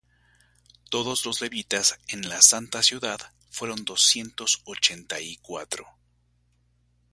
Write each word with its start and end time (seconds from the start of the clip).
Todos 0.89 1.27
los 1.27 1.41
Levitas 1.41 1.99
en 2.07 2.27
la 2.27 2.41
santa 2.41 2.81
ciudad 2.81 3.19
fueron 3.51 3.85
doscientos 3.85 4.63
ochenta 4.65 5.19
y 5.21 5.37
cuatro. 5.43 5.85